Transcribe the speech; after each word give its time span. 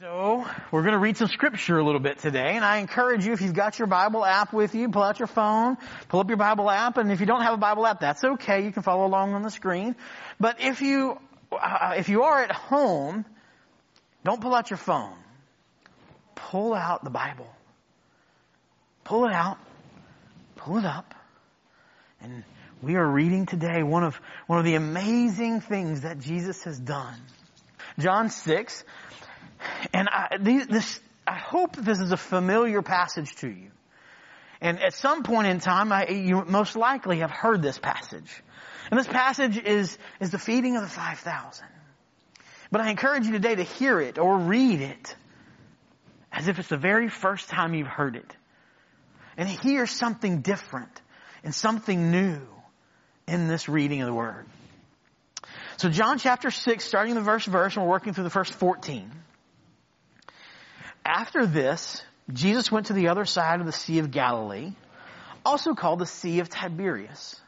So, 0.00 0.46
we're 0.70 0.82
going 0.82 0.92
to 0.92 1.00
read 1.00 1.16
some 1.16 1.26
scripture 1.26 1.76
a 1.76 1.82
little 1.82 1.98
bit 1.98 2.20
today, 2.20 2.54
and 2.54 2.64
I 2.64 2.76
encourage 2.76 3.26
you, 3.26 3.32
if 3.32 3.40
you've 3.40 3.52
got 3.52 3.80
your 3.80 3.88
Bible 3.88 4.24
app 4.24 4.52
with 4.52 4.76
you, 4.76 4.88
pull 4.90 5.02
out 5.02 5.18
your 5.18 5.26
phone, 5.26 5.76
pull 6.08 6.20
up 6.20 6.28
your 6.28 6.36
Bible 6.36 6.70
app, 6.70 6.98
and 6.98 7.10
if 7.10 7.18
you 7.18 7.26
don't 7.26 7.40
have 7.40 7.54
a 7.54 7.56
Bible 7.56 7.84
app, 7.84 7.98
that's 7.98 8.22
okay. 8.22 8.64
You 8.64 8.70
can 8.70 8.84
follow 8.84 9.04
along 9.04 9.34
on 9.34 9.42
the 9.42 9.50
screen. 9.50 9.96
But 10.38 10.60
if 10.60 10.82
you, 10.82 11.18
uh, 11.50 11.94
if 11.96 12.08
you 12.08 12.22
are 12.22 12.40
at 12.40 12.52
home, 12.52 13.24
don't 14.22 14.40
pull 14.40 14.54
out 14.54 14.70
your 14.70 14.76
phone. 14.76 15.16
Pull 16.36 16.74
out 16.74 17.02
the 17.02 17.10
Bible. 17.10 17.52
Pull 19.02 19.24
it 19.24 19.32
out. 19.32 19.58
Pull 20.54 20.78
it 20.78 20.84
up. 20.84 21.12
And 22.20 22.44
we 22.82 22.94
are 22.94 23.04
reading 23.04 23.46
today 23.46 23.82
one 23.82 24.04
of, 24.04 24.14
one 24.46 24.60
of 24.60 24.64
the 24.64 24.76
amazing 24.76 25.60
things 25.60 26.02
that 26.02 26.20
Jesus 26.20 26.62
has 26.62 26.78
done. 26.78 27.18
John 27.98 28.30
6, 28.30 28.84
and 29.92 30.08
I, 30.08 30.38
this, 30.38 31.00
I 31.26 31.34
hope 31.34 31.76
this 31.76 32.00
is 32.00 32.12
a 32.12 32.16
familiar 32.16 32.82
passage 32.82 33.34
to 33.36 33.48
you. 33.48 33.70
And 34.60 34.82
at 34.82 34.92
some 34.94 35.22
point 35.22 35.46
in 35.46 35.60
time, 35.60 35.92
I, 35.92 36.08
you 36.08 36.44
most 36.44 36.74
likely 36.74 37.18
have 37.18 37.30
heard 37.30 37.62
this 37.62 37.78
passage. 37.78 38.42
And 38.90 38.98
this 38.98 39.06
passage 39.06 39.56
is, 39.56 39.96
is 40.20 40.30
the 40.30 40.38
feeding 40.38 40.76
of 40.76 40.82
the 40.82 40.88
5,000. 40.88 41.66
But 42.70 42.80
I 42.80 42.90
encourage 42.90 43.26
you 43.26 43.32
today 43.32 43.54
to 43.54 43.62
hear 43.62 44.00
it 44.00 44.18
or 44.18 44.38
read 44.38 44.80
it 44.80 45.14
as 46.32 46.48
if 46.48 46.58
it's 46.58 46.68
the 46.68 46.76
very 46.76 47.08
first 47.08 47.48
time 47.48 47.74
you've 47.74 47.86
heard 47.86 48.16
it. 48.16 48.36
And 49.36 49.48
hear 49.48 49.86
something 49.86 50.40
different 50.40 51.00
and 51.44 51.54
something 51.54 52.10
new 52.10 52.40
in 53.28 53.46
this 53.46 53.68
reading 53.68 54.02
of 54.02 54.06
the 54.06 54.14
Word. 54.14 54.46
So 55.76 55.88
John 55.88 56.18
chapter 56.18 56.50
6, 56.50 56.84
starting 56.84 57.14
the 57.14 57.22
first 57.22 57.46
verse, 57.46 57.76
and 57.76 57.84
we're 57.84 57.90
working 57.90 58.12
through 58.12 58.24
the 58.24 58.30
first 58.30 58.52
14. 58.54 59.10
After 61.08 61.46
this, 61.46 62.02
Jesus 62.30 62.70
went 62.70 62.86
to 62.86 62.92
the 62.92 63.08
other 63.08 63.24
side 63.24 63.60
of 63.60 63.66
the 63.66 63.72
Sea 63.72 64.00
of 64.00 64.10
Galilee, 64.10 64.74
also 65.42 65.72
called 65.72 66.00
the 66.00 66.06
Sea 66.06 66.40
of 66.40 66.50
Tiberias. 66.50 67.40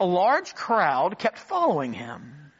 A 0.00 0.04
large 0.04 0.56
crowd 0.56 1.16
kept 1.16 1.38
following 1.38 1.92
him 1.92 2.50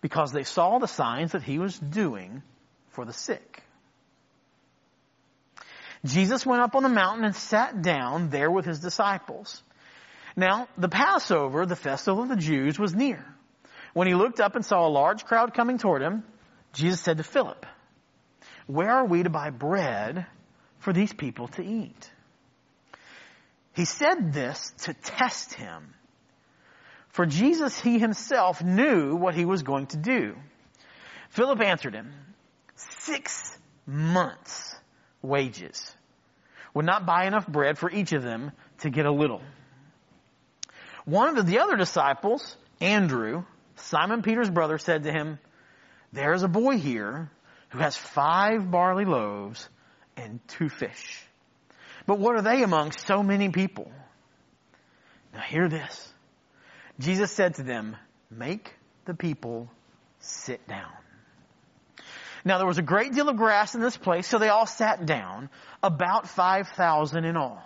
because 0.00 0.32
they 0.32 0.42
saw 0.42 0.80
the 0.80 0.88
signs 0.88 1.30
that 1.30 1.44
he 1.44 1.60
was 1.60 1.78
doing 1.78 2.42
for 2.90 3.04
the 3.04 3.12
sick. 3.12 3.62
Jesus 6.04 6.44
went 6.44 6.62
up 6.62 6.74
on 6.74 6.82
the 6.82 6.88
mountain 6.88 7.24
and 7.24 7.36
sat 7.36 7.82
down 7.82 8.30
there 8.30 8.50
with 8.50 8.64
his 8.64 8.80
disciples. 8.80 9.62
Now, 10.34 10.66
the 10.76 10.88
Passover, 10.88 11.66
the 11.66 11.76
festival 11.76 12.24
of 12.24 12.28
the 12.28 12.34
Jews, 12.34 12.80
was 12.80 12.96
near. 12.96 13.24
When 13.94 14.08
he 14.08 14.14
looked 14.14 14.40
up 14.40 14.56
and 14.56 14.64
saw 14.64 14.88
a 14.88 14.90
large 14.90 15.24
crowd 15.24 15.54
coming 15.54 15.78
toward 15.78 16.02
him, 16.02 16.24
Jesus 16.72 17.00
said 17.00 17.18
to 17.18 17.22
Philip, 17.22 17.64
where 18.72 18.90
are 18.90 19.04
we 19.04 19.22
to 19.22 19.30
buy 19.30 19.50
bread 19.50 20.26
for 20.78 20.92
these 20.92 21.12
people 21.12 21.48
to 21.48 21.62
eat? 21.62 22.10
He 23.74 23.84
said 23.84 24.32
this 24.32 24.72
to 24.82 24.94
test 24.94 25.54
him. 25.54 25.94
For 27.10 27.26
Jesus, 27.26 27.78
he 27.78 27.98
himself 27.98 28.62
knew 28.62 29.16
what 29.16 29.34
he 29.34 29.44
was 29.44 29.62
going 29.62 29.86
to 29.88 29.96
do. 29.98 30.36
Philip 31.30 31.60
answered 31.60 31.94
him, 31.94 32.12
six 32.74 33.56
months 33.86 34.74
wages 35.20 35.94
would 36.74 36.86
not 36.86 37.04
buy 37.04 37.26
enough 37.26 37.46
bread 37.46 37.78
for 37.78 37.90
each 37.90 38.12
of 38.12 38.22
them 38.22 38.52
to 38.80 38.90
get 38.90 39.04
a 39.04 39.12
little. 39.12 39.42
One 41.04 41.36
of 41.36 41.46
the 41.46 41.58
other 41.58 41.76
disciples, 41.76 42.56
Andrew, 42.80 43.44
Simon 43.76 44.22
Peter's 44.22 44.50
brother, 44.50 44.78
said 44.78 45.02
to 45.02 45.12
him, 45.12 45.38
there 46.12 46.32
is 46.32 46.42
a 46.42 46.48
boy 46.48 46.78
here 46.78 47.30
who 47.72 47.78
has 47.78 47.96
five 47.96 48.70
barley 48.70 49.06
loaves 49.06 49.68
and 50.16 50.40
two 50.46 50.68
fish. 50.68 51.24
But 52.06 52.18
what 52.18 52.36
are 52.36 52.42
they 52.42 52.62
among 52.62 52.92
so 52.92 53.22
many 53.22 53.48
people? 53.48 53.90
Now 55.32 55.40
hear 55.40 55.68
this. 55.68 56.12
Jesus 56.98 57.32
said 57.32 57.54
to 57.54 57.62
them, 57.62 57.96
make 58.30 58.74
the 59.06 59.14
people 59.14 59.70
sit 60.20 60.66
down. 60.68 60.92
Now 62.44 62.58
there 62.58 62.66
was 62.66 62.78
a 62.78 62.82
great 62.82 63.14
deal 63.14 63.28
of 63.28 63.36
grass 63.36 63.74
in 63.74 63.80
this 63.80 63.96
place, 63.96 64.26
so 64.26 64.38
they 64.38 64.48
all 64.48 64.66
sat 64.66 65.06
down, 65.06 65.48
about 65.82 66.28
5,000 66.28 67.24
in 67.24 67.36
all. 67.36 67.62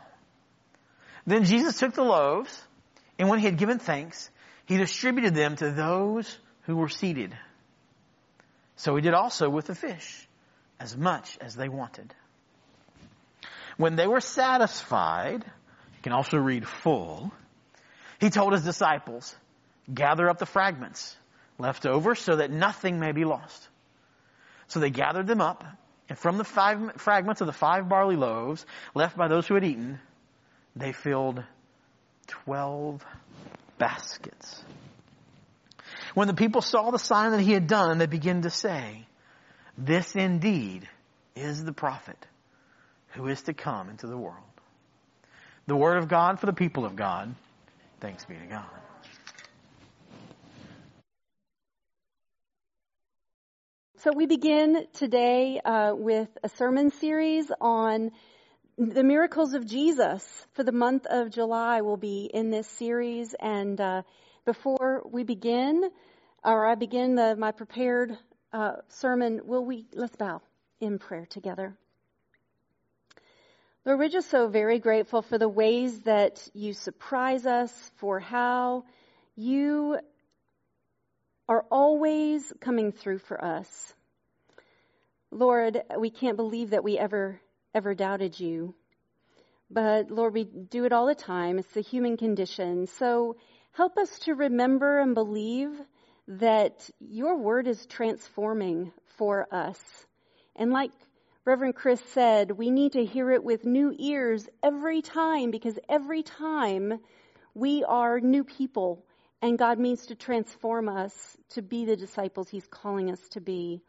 Then 1.27 1.45
Jesus 1.45 1.79
took 1.79 1.95
the 1.95 2.05
loaves, 2.05 2.63
and 3.19 3.29
when 3.29 3.41
he 3.41 3.47
had 3.47 3.57
given 3.57 3.81
thanks, 3.81 4.31
he 4.67 4.77
distributed 4.77 5.35
them 5.35 5.57
to 5.57 5.73
those 5.73 6.39
who 6.63 6.77
were 6.77 6.89
seated. 6.89 7.37
So 8.77 8.95
he 8.95 9.03
did 9.03 9.15
also 9.15 9.49
with 9.49 9.67
the 9.67 9.75
fish, 9.75 10.29
as 10.79 10.97
much 10.97 11.39
as 11.41 11.55
they 11.55 11.69
wanted. 11.69 12.15
When 13.77 13.97
they 13.97 14.07
were 14.07 14.21
satisfied, 14.21 15.45
you 15.45 16.03
can 16.03 16.13
also 16.13 16.39
read 16.39 16.67
full, 16.67 17.33
he 18.21 18.31
told 18.31 18.53
his 18.53 18.65
disciples, 18.65 19.35
gather 19.93 20.29
up 20.29 20.39
the 20.39 20.47
fragments 20.47 21.17
left 21.59 21.87
over 21.87 22.15
so 22.15 22.37
that 22.37 22.51
nothing 22.51 22.99
may 22.99 23.13
be 23.13 23.25
lost. 23.25 23.69
So 24.69 24.81
they 24.81 24.91
gathered 24.91 25.27
them 25.27 25.41
up, 25.41 25.65
and 26.09 26.19
from 26.19 26.39
the 26.39 26.45
five 26.45 26.93
fragments 26.97 27.41
of 27.41 27.47
the 27.47 27.53
five 27.53 27.89
barley 27.89 28.17
loaves 28.17 28.65
left 28.95 29.17
by 29.17 29.29
those 29.29 29.47
who 29.47 29.55
had 29.55 29.65
eaten, 29.65 30.01
they 30.75 30.93
filled 30.93 31.43
twelve 32.27 33.05
baskets. 33.79 34.63
When 36.17 36.29
the 36.29 36.35
people 36.35 36.63
saw 36.63 36.91
the 36.91 36.99
sign 36.99 37.33
that 37.33 37.43
he 37.43 37.53
had 37.53 37.67
done, 37.67 37.99
they 37.99 38.07
began 38.07 38.41
to 38.41 38.49
say, 38.49 39.07
this 39.77 40.17
indeed 40.17 40.89
is 41.35 41.63
the 41.63 41.75
prophet 41.75 42.17
who 43.09 43.27
is 43.27 43.43
to 43.43 43.53
come 43.53 43.91
into 43.91 44.07
the 44.07 44.17
world. 44.17 44.41
The 45.67 45.77
word 45.77 45.99
of 45.99 46.09
God 46.09 46.41
for 46.41 46.47
the 46.47 46.55
people 46.55 46.87
of 46.87 46.97
God. 46.97 47.35
Thanks 48.01 48.25
be 48.25 48.35
to 48.35 48.47
God. 48.47 48.65
So 53.99 54.11
we 54.17 54.25
begin 54.25 54.87
today 54.95 55.61
uh, 55.63 55.93
with 55.95 56.31
a 56.43 56.49
sermon 56.49 56.93
series 56.93 57.53
on 57.61 58.11
the 58.79 59.05
miracles 59.05 59.53
of 59.53 59.67
Jesus. 59.67 60.27
For 60.55 60.63
the 60.65 60.73
month 60.73 61.05
of 61.05 61.29
July, 61.29 61.83
we'll 61.83 61.99
be 61.99 62.31
in 62.33 62.49
this 62.49 62.67
series, 62.67 63.35
and 63.39 63.79
uh, 63.79 64.01
before 64.47 65.03
we 65.11 65.25
begin, 65.25 65.91
or 66.43 66.67
I 66.67 66.77
begin 66.77 67.17
the, 67.17 67.37
my 67.37 67.51
prepared 67.51 68.17
uh, 68.53 68.77
sermon, 68.89 69.41
will 69.45 69.65
we, 69.65 69.87
let's 69.93 70.17
bow 70.17 70.41
in 70.81 70.99
prayer 70.99 71.27
together. 71.27 71.77
Lord, 73.85 73.99
we're 73.99 74.09
just 74.09 74.31
so 74.31 74.49
very 74.49 74.79
grateful 74.79 75.23
for 75.23 75.37
the 75.37 75.49
ways 75.49 76.01
that 76.03 76.49
you 76.55 76.73
surprise 76.73 77.45
us, 77.45 77.73
for 77.97 78.21
how 78.21 78.85
you 79.35 79.99
are 81.49 81.65
always 81.71 82.53
coming 82.61 82.93
through 82.93 83.19
for 83.19 83.45
us. 83.45 83.95
Lord, 85.31 85.83
we 85.99 86.11
can't 86.11 86.37
believe 86.37 86.71
that 86.71 86.85
we 86.85 86.99
ever, 86.99 87.41
ever 87.75 87.95
doubted 87.95 88.39
you. 88.39 88.75
But 89.71 90.11
Lord, 90.11 90.35
we 90.35 90.45
do 90.45 90.85
it 90.85 90.93
all 90.93 91.07
the 91.07 91.15
time. 91.15 91.59
It's 91.59 91.73
the 91.75 91.81
human 91.81 92.17
condition. 92.17 92.87
So 92.87 93.37
Help 93.77 93.99
us 93.99 94.21
to 94.21 94.33
remember 94.33 95.01
and 95.01 95.15
believe 95.15 95.69
that 96.29 96.89
your 96.99 97.37
word 97.37 97.67
is 97.67 97.85
transforming 97.85 98.91
for 99.19 99.47
us. 99.53 99.79
And 100.57 100.73
like 100.73 100.93
Reverend 101.45 101.75
Chris 101.75 102.01
said, 102.15 102.53
we 102.53 102.71
need 102.71 102.93
to 102.93 103.05
hear 103.05 103.31
it 103.31 103.45
with 103.45 103.67
new 103.67 103.95
ears 103.99 104.49
every 104.63 105.03
time 105.03 105.51
because 105.51 105.79
every 105.91 106.23
time 106.23 107.01
we 107.53 107.85
are 107.85 108.19
new 108.19 108.45
people 108.45 109.05
and 109.43 109.59
God 109.59 109.79
means 109.79 110.07
to 110.07 110.15
transform 110.15 110.89
us 110.89 111.37
to 111.51 111.61
be 111.61 111.85
the 111.85 111.97
disciples 111.97 112.49
He's 112.49 112.67
calling 112.67 113.11
us 113.11 113.29
to 113.33 113.43
be. 113.43 113.83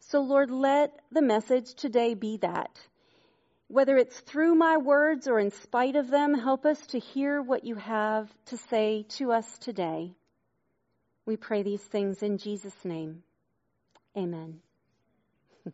So 0.00 0.20
Lord, 0.20 0.50
let 0.50 0.98
the 1.12 1.22
message 1.22 1.74
today 1.74 2.14
be 2.14 2.38
that. 2.38 2.76
Whether 3.68 3.98
it's 3.98 4.18
through 4.20 4.54
my 4.54 4.78
words 4.78 5.28
or 5.28 5.38
in 5.38 5.50
spite 5.50 5.94
of 5.94 6.08
them, 6.08 6.32
help 6.32 6.64
us 6.64 6.80
to 6.88 6.98
hear 6.98 7.42
what 7.42 7.64
you 7.64 7.74
have 7.74 8.26
to 8.46 8.56
say 8.56 9.04
to 9.18 9.30
us 9.30 9.58
today. 9.58 10.14
We 11.26 11.36
pray 11.36 11.62
these 11.62 11.82
things 11.82 12.22
in 12.22 12.38
Jesus' 12.38 12.82
name. 12.82 13.22
Amen. 14.16 14.60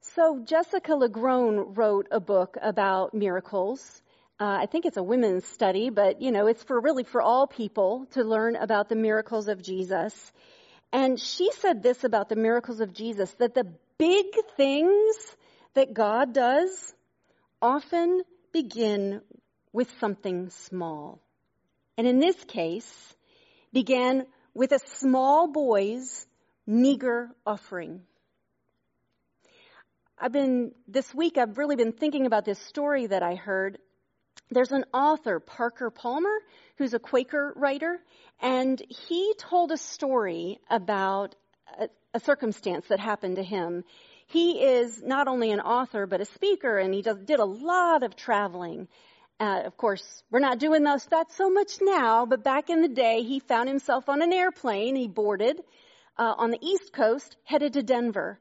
so, 0.00 0.38
Jessica 0.44 0.94
LaGrone 0.94 1.74
wrote 1.74 2.06
a 2.12 2.20
book 2.20 2.56
about 2.62 3.12
miracles. 3.12 4.02
Uh, 4.38 4.58
I 4.62 4.66
think 4.66 4.86
it's 4.86 4.96
a 4.96 5.02
women's 5.02 5.44
study, 5.44 5.90
but 5.90 6.22
you 6.22 6.30
know, 6.30 6.46
it's 6.46 6.62
for 6.62 6.80
really 6.80 7.02
for 7.02 7.20
all 7.20 7.48
people 7.48 8.06
to 8.12 8.22
learn 8.22 8.54
about 8.54 8.88
the 8.88 8.94
miracles 8.94 9.48
of 9.48 9.60
Jesus. 9.60 10.32
And 10.92 11.18
she 11.18 11.50
said 11.50 11.82
this 11.82 12.04
about 12.04 12.28
the 12.28 12.36
miracles 12.36 12.78
of 12.78 12.92
Jesus, 12.92 13.32
that 13.40 13.54
the 13.54 13.66
big 13.98 14.26
things 14.56 15.16
that 15.74 15.94
God 15.94 16.32
does 16.32 16.94
often 17.60 18.22
begin 18.52 19.20
with 19.72 19.88
something 19.98 20.50
small. 20.50 21.20
And 21.96 22.06
in 22.06 22.20
this 22.20 22.36
case, 22.44 23.14
began 23.72 24.26
with 24.54 24.72
a 24.72 24.78
small 24.78 25.48
boy's 25.48 26.26
meager 26.66 27.30
offering. 27.46 28.02
I've 30.18 30.32
been, 30.32 30.72
this 30.86 31.12
week, 31.12 31.38
I've 31.38 31.58
really 31.58 31.76
been 31.76 31.92
thinking 31.92 32.26
about 32.26 32.44
this 32.44 32.58
story 32.60 33.06
that 33.06 33.22
I 33.22 33.34
heard. 33.34 33.78
There's 34.50 34.70
an 34.70 34.84
author, 34.94 35.40
Parker 35.40 35.90
Palmer, 35.90 36.36
who's 36.76 36.94
a 36.94 37.00
Quaker 37.00 37.52
writer, 37.56 38.00
and 38.40 38.80
he 38.88 39.34
told 39.38 39.72
a 39.72 39.76
story 39.76 40.60
about 40.70 41.34
a, 42.14 42.20
circumstance 42.20 42.86
that 42.88 43.00
happened 43.00 43.36
to 43.36 43.42
him. 43.42 43.84
He 44.26 44.62
is 44.62 45.02
not 45.02 45.28
only 45.28 45.50
an 45.50 45.60
author, 45.60 46.06
but 46.06 46.20
a 46.20 46.24
speaker, 46.24 46.78
and 46.78 46.94
he 46.94 47.02
does, 47.02 47.18
did 47.18 47.40
a 47.40 47.44
lot 47.44 48.02
of 48.02 48.16
traveling. 48.16 48.88
Uh, 49.38 49.62
of 49.64 49.76
course, 49.76 50.22
we're 50.30 50.38
not 50.40 50.58
doing 50.58 50.84
those, 50.84 51.04
that 51.06 51.32
so 51.32 51.50
much 51.50 51.78
now, 51.80 52.24
but 52.24 52.44
back 52.44 52.70
in 52.70 52.80
the 52.80 52.88
day, 52.88 53.22
he 53.22 53.40
found 53.40 53.68
himself 53.68 54.08
on 54.08 54.22
an 54.22 54.32
airplane. 54.32 54.96
He 54.96 55.08
boarded 55.08 55.60
uh, 56.16 56.34
on 56.38 56.50
the 56.50 56.58
East 56.62 56.92
Coast, 56.92 57.36
headed 57.44 57.74
to 57.74 57.82
Denver. 57.82 58.38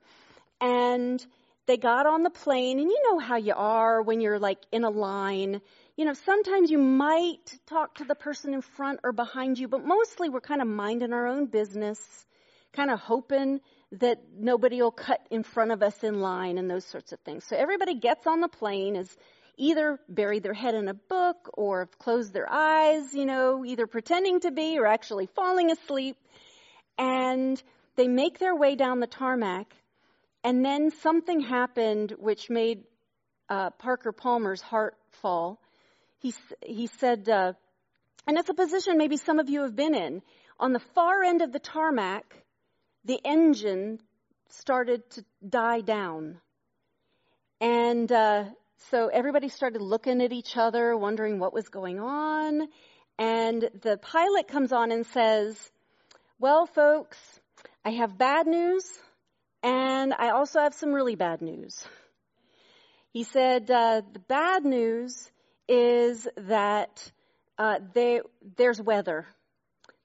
And 0.62 1.26
they 1.66 1.78
got 1.78 2.06
on 2.06 2.24
the 2.24 2.30
plane, 2.30 2.80
and 2.80 2.90
you 2.90 3.02
know 3.10 3.20
how 3.20 3.38
you 3.38 3.54
are 3.56 4.02
when 4.02 4.22
you're 4.22 4.40
like 4.40 4.60
in 4.72 4.84
a 4.84 4.90
line. 4.90 5.62
You 5.96 6.06
know, 6.06 6.14
sometimes 6.14 6.70
you 6.70 6.78
might 6.78 7.58
talk 7.68 7.96
to 7.96 8.04
the 8.04 8.16
person 8.16 8.54
in 8.54 8.62
front 8.62 9.00
or 9.04 9.12
behind 9.14 9.58
you, 9.58 9.68
but 9.68 9.86
mostly 9.86 10.30
we're 10.30 10.42
kind 10.42 10.62
of 10.62 10.68
minding 10.68 11.14
our 11.14 11.28
own 11.28 11.46
business, 11.46 12.26
kind 12.76 12.92
of 12.92 13.00
hoping 13.00 13.62
that 13.94 14.20
nobody 14.36 14.82
will 14.82 14.92
cut 14.92 15.26
in 15.30 15.44
front 15.44 15.72
of 15.72 15.84
us 15.84 16.04
in 16.04 16.20
line 16.20 16.58
and 16.58 16.70
those 16.70 16.86
sorts 16.86 17.12
of 17.12 17.20
things. 17.20 17.46
So 17.46 17.56
everybody 17.56 17.96
gets 17.96 18.26
on 18.26 18.42
the 18.42 18.48
plane, 18.48 18.96
is 18.96 19.16
either 19.58 20.00
buried 20.10 20.44
their 20.44 20.54
head 20.54 20.74
in 20.74 20.88
a 20.88 20.94
book 20.94 21.50
or 21.54 21.88
closed 22.00 22.34
their 22.34 22.52
eyes, 22.52 23.14
you 23.14 23.26
know, 23.26 23.64
either 23.64 23.86
pretending 23.86 24.40
to 24.42 24.52
be 24.52 24.80
or 24.80 24.88
actually 24.88 25.28
falling 25.28 25.72
asleep. 25.72 26.18
And 26.98 27.62
they 27.96 28.08
make 28.08 28.40
their 28.40 28.56
way 28.56 28.76
down 28.76 29.00
the 29.00 29.08
tarmac 29.08 29.74
and 30.44 30.64
then 30.64 30.92
something 31.02 31.40
happened 31.40 32.14
which 32.18 32.50
made 32.50 32.84
uh, 33.50 33.70
Parker 33.72 34.12
Palmer's 34.12 34.62
heart 34.62 34.96
fall. 35.22 35.60
He, 36.20 36.34
he 36.62 36.88
said, 36.88 37.30
uh, 37.30 37.54
and 38.28 38.38
it's 38.38 38.50
a 38.50 38.54
position 38.54 38.98
maybe 38.98 39.18
some 39.18 39.40
of 39.40 39.50
you 39.50 39.62
have 39.62 39.76
been 39.76 39.96
in. 39.96 40.22
On 40.60 40.74
the 40.74 40.82
far 40.94 41.24
end 41.24 41.42
of 41.42 41.52
the 41.52 41.60
tarmac, 41.60 42.43
the 43.06 43.20
engine 43.24 44.00
started 44.50 45.10
to 45.12 45.26
die 45.48 45.82
down. 45.82 46.40
And 47.60 48.12
uh, 48.12 48.46
so 48.90 49.08
everybody 49.08 49.50
started 49.50 49.82
looking 49.82 50.22
at 50.22 50.34
each 50.34 50.58
other, 50.58 50.96
wondering 50.98 51.40
what 51.40 51.54
was 51.54 51.70
going 51.70 52.00
on. 52.00 52.68
And 53.18 53.70
the 53.82 53.98
pilot 53.98 54.48
comes 54.48 54.72
on 54.72 54.92
and 54.92 55.06
says, 55.08 55.58
Well, 56.40 56.66
folks, 56.66 57.18
I 57.86 57.92
have 57.92 58.18
bad 58.18 58.48
news 58.48 58.86
and 59.64 60.14
I 60.14 60.30
also 60.30 60.60
have 60.60 60.74
some 60.74 60.94
really 60.94 61.16
bad 61.16 61.42
news. 61.42 61.86
He 63.12 63.24
said, 63.24 63.72
uh, 63.72 64.02
the 64.12 64.20
bad 64.20 64.66
news 64.66 65.32
is 65.68 66.28
that 66.36 67.12
uh, 67.58 67.80
they, 67.94 68.22
there's 68.58 68.82
weather. 68.82 69.26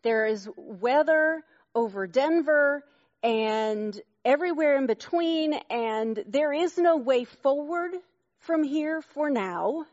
There 0.03 0.27
is 0.27 0.49
weather 0.57 1.43
over 1.79 2.09
Denver 2.09 2.83
and 3.23 4.01
everywhere 4.25 4.77
in 4.77 4.87
between, 4.87 5.55
and 5.71 6.25
there 6.27 6.53
is 6.53 6.77
no 6.77 6.97
way 6.97 7.25
forward 7.25 7.93
from 8.41 8.65
here 8.65 9.01
for 9.15 9.31
now. 9.31 9.85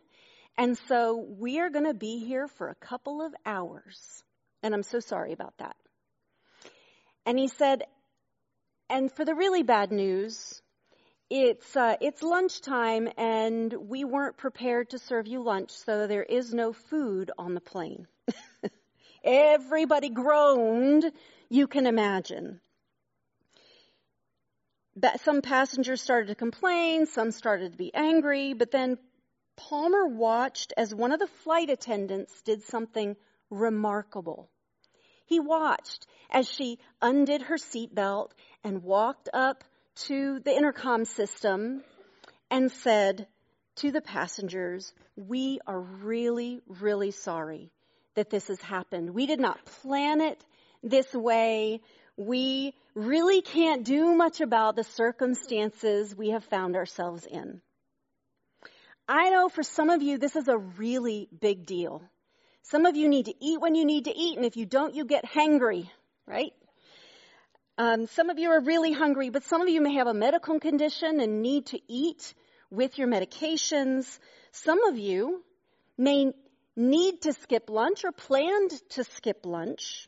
And 0.58 0.78
so 0.88 1.24
we 1.38 1.60
are 1.60 1.70
going 1.70 1.86
to 1.86 1.94
be 1.94 2.26
here 2.26 2.48
for 2.48 2.70
a 2.70 2.76
couple 2.76 3.22
of 3.22 3.36
hours. 3.46 4.24
And 4.64 4.74
I'm 4.74 4.84
so 4.84 5.00
sorry 5.00 5.32
about 5.32 5.54
that. 5.60 5.76
And 7.26 7.38
he 7.38 7.50
said, 7.50 7.84
and 8.90 9.12
for 9.12 9.24
the 9.24 9.36
really 9.36 9.62
bad 9.62 9.92
news, 9.92 10.62
it's 11.30 11.76
uh, 11.76 11.98
it's 12.02 12.22
lunchtime 12.24 13.10
and 13.18 13.74
we 13.74 14.06
weren't 14.06 14.38
prepared 14.38 14.92
to 14.92 15.00
serve 15.00 15.28
you 15.28 15.44
lunch, 15.44 15.72
so 15.72 16.08
there 16.08 16.24
is 16.24 16.54
no 16.54 16.74
food 16.74 17.32
on 17.38 17.54
the 17.54 17.62
plane. 17.62 18.08
Everybody 19.26 20.10
groaned, 20.10 21.12
you 21.50 21.66
can 21.66 21.88
imagine. 21.88 22.62
But 24.96 25.20
Some 25.20 25.42
passengers 25.42 26.02
started 26.02 26.28
to 26.28 26.36
complain, 26.36 27.08
some 27.08 27.32
started 27.32 27.72
to 27.72 27.78
be 27.78 27.94
angry, 27.94 28.54
but 28.54 28.70
then 28.70 29.00
Palmer 29.58 30.06
watched 30.06 30.74
as 30.78 30.94
one 30.94 31.12
of 31.12 31.20
the 31.20 31.28
flight 31.28 31.72
attendants 31.72 32.42
did 32.44 32.62
something 32.62 33.18
remarkable. 33.50 34.50
He 35.26 35.40
watched 35.40 36.06
as 36.30 36.48
she 36.48 36.80
undid 37.02 37.42
her 37.44 37.58
seatbelt 37.58 38.32
and 38.64 38.84
walked 38.84 39.28
up 39.34 39.64
to 40.08 40.40
the 40.40 40.56
intercom 40.56 41.04
system 41.04 41.84
and 42.52 42.72
said 42.72 43.28
to 43.78 43.92
the 43.92 44.02
passengers, 44.02 44.94
We 45.16 45.60
are 45.66 45.80
really, 45.80 46.62
really 46.68 47.12
sorry 47.12 47.72
that 48.16 48.30
this 48.30 48.48
has 48.48 48.62
happened. 48.62 49.12
We 49.12 49.26
did 49.26 49.40
not 49.40 49.64
plan 49.66 50.22
it 50.22 50.44
this 50.84 51.14
way. 51.14 51.82
We 52.18 52.74
really 52.94 53.42
can't 53.42 53.84
do 53.84 54.16
much 54.16 54.42
about 54.42 54.76
the 54.76 54.84
circumstances 54.84 56.16
we 56.16 56.30
have 56.30 56.44
found 56.46 56.76
ourselves 56.76 57.26
in. 57.26 57.62
I 59.08 59.30
know 59.30 59.50
for 59.50 59.64
some 59.64 59.90
of 59.90 60.02
you, 60.02 60.18
this 60.18 60.36
is 60.36 60.48
a 60.48 60.58
really 60.58 61.30
big 61.40 61.66
deal. 61.66 62.02
Some 62.64 62.86
of 62.88 62.96
you 62.96 63.08
need 63.08 63.26
to 63.26 63.34
eat 63.40 63.62
when 63.62 63.76
you 63.76 63.86
need 63.86 64.06
to 64.06 64.18
eat, 64.18 64.38
and 64.38 64.46
if 64.46 64.58
you 64.58 64.66
don't, 64.66 64.96
you 64.96 65.06
get 65.06 65.24
hangry, 65.26 65.90
right? 66.26 66.54
Um, 67.78 68.08
some 68.08 68.30
of 68.30 68.40
you 68.40 68.50
are 68.50 68.62
really 68.62 68.94
hungry, 68.94 69.30
but 69.30 69.44
some 69.44 69.62
of 69.62 69.70
you 69.70 69.82
may 69.82 69.96
have 69.96 70.08
a 70.08 70.14
medical 70.14 70.60
condition 70.60 71.20
and 71.20 71.42
need 71.42 71.68
to 71.68 71.80
eat 71.88 72.34
with 72.72 72.98
your 72.98 73.08
medications. 73.08 74.18
Some 74.52 74.84
of 74.86 74.98
you 74.98 75.44
may 75.98 76.34
need 76.76 77.22
to 77.22 77.34
skip 77.34 77.70
lunch 77.70 78.04
or 78.04 78.12
planned 78.12 78.72
to 78.90 79.04
skip 79.04 79.46
lunch. 79.46 80.08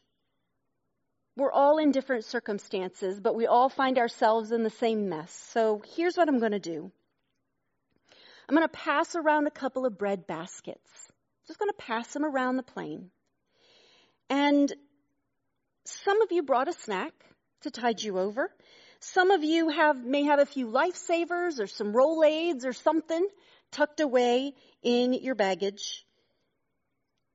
We're 1.35 1.51
all 1.51 1.77
in 1.77 1.91
different 1.91 2.25
circumstances, 2.25 3.19
but 3.19 3.35
we 3.35 3.45
all 3.45 3.69
find 3.69 3.99
ourselves 3.99 4.51
in 4.51 4.63
the 4.63 4.71
same 4.71 5.07
mess. 5.07 5.31
So 5.53 5.81
here's 5.95 6.17
what 6.17 6.27
I'm 6.27 6.39
going 6.39 6.51
to 6.51 6.59
do. 6.59 6.91
I'm 8.49 8.55
going 8.55 8.67
to 8.67 8.73
pass 8.73 9.15
around 9.15 9.45
a 9.45 9.51
couple 9.51 9.85
of 9.85 9.97
bread 9.97 10.25
baskets. 10.25 10.89
Just 11.45 11.59
going 11.59 11.69
to 11.69 11.77
pass 11.77 12.11
them 12.13 12.25
around 12.25 12.57
the 12.57 12.63
plane. 12.63 13.11
And 14.29 14.73
some 15.85 16.21
of 16.21 16.31
you 16.31 16.43
brought 16.43 16.67
a 16.67 16.73
snack 16.73 17.13
to 17.61 17.71
tide 17.71 18.01
you 18.01 18.17
over. 18.17 18.49
Some 18.99 19.31
of 19.31 19.43
you 19.43 19.69
have, 19.69 20.03
may 20.03 20.23
have 20.23 20.39
a 20.39 20.45
few 20.45 20.67
lifesavers 20.67 21.59
or 21.59 21.67
some 21.67 21.93
Rolaids 21.93 22.65
or 22.65 22.73
something 22.73 23.25
tucked 23.71 23.99
away 23.99 24.53
in 24.81 25.13
your 25.13 25.35
baggage. 25.35 26.05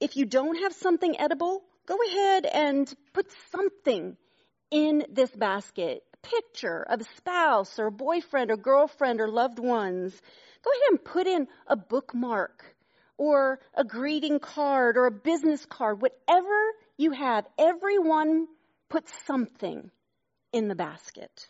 If 0.03 0.17
you 0.17 0.27
don't 0.27 0.57
have 0.57 0.73
something 0.73 1.15
edible, 1.21 1.63
go 1.87 1.97
ahead 2.09 2.45
and 2.45 2.93
put 3.13 3.29
something 3.53 4.17
in 4.69 5.07
this 5.09 5.31
basket. 5.31 6.03
A 6.15 6.17
picture 6.27 6.83
of 6.83 7.03
a 7.03 7.17
spouse 7.17 7.79
or 7.79 7.87
a 7.87 7.93
boyfriend 7.93 8.51
or 8.51 8.57
girlfriend 8.57 9.21
or 9.21 9.29
loved 9.29 9.61
ones. 9.61 10.13
Go 10.65 10.71
ahead 10.73 10.91
and 10.91 11.05
put 11.05 11.29
in 11.29 11.47
a 11.69 11.77
bookmark 11.77 12.65
or 13.17 13.61
a 13.75 13.85
greeting 13.85 14.41
card 14.41 14.97
or 14.97 15.07
a 15.07 15.13
business 15.13 15.65
card. 15.67 16.03
Whatever 16.03 16.73
you 16.97 17.13
have, 17.13 17.47
everyone 17.57 18.49
put 18.89 19.05
something 19.29 19.89
in 20.53 20.67
the 20.67 20.75
basket. 20.75 21.49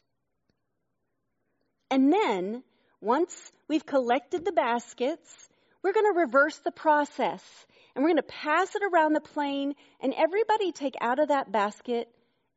And 1.91 2.13
then, 2.13 2.65
once 3.01 3.51
we've 3.67 3.87
collected 3.87 4.45
the 4.45 4.53
baskets, 4.53 5.49
we're 5.83 5.95
going 5.95 6.13
to 6.13 6.21
reverse 6.21 6.59
the 6.59 6.71
process 6.71 7.43
and 7.95 8.03
we're 8.03 8.11
going 8.11 8.17
to 8.17 8.23
pass 8.23 8.75
it 8.75 8.83
around 8.93 9.13
the 9.13 9.21
plane 9.21 9.75
and 10.01 10.15
everybody 10.15 10.73
take 10.73 10.95
out 11.01 11.19
of 11.19 11.29
that 11.29 11.53
basket 11.53 12.09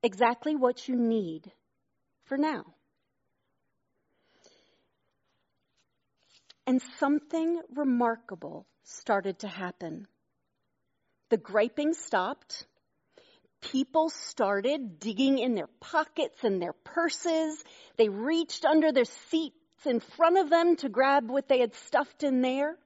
exactly 0.04 0.56
what 0.56 0.88
you 0.88 0.96
need 0.96 1.52
for 2.26 2.38
now. 2.38 2.66
And 6.68 6.82
something 7.00 7.62
remarkable 7.76 8.66
started 8.84 9.40
to 9.40 9.48
happen. 9.48 10.08
The 11.30 11.38
griping 11.38 11.94
stopped 11.94 12.66
people 13.72 14.10
started 14.10 15.00
digging 15.00 15.40
in 15.40 15.56
their 15.56 15.70
pockets 15.80 16.44
and 16.44 16.62
their 16.62 16.74
purses. 16.74 17.64
They 17.98 18.10
reached 18.10 18.66
under 18.66 18.92
their 18.92 19.06
seats 19.06 19.56
in 19.86 20.00
front 20.00 20.38
of 20.38 20.50
them 20.50 20.76
to 20.78 20.90
grab 20.90 21.30
what 21.30 21.48
they 21.48 21.60
had 21.60 21.74
stuffed 21.74 22.24
in 22.24 22.42
there. 22.42 22.78